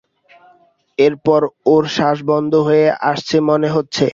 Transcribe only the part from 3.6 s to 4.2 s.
হচ্ছে।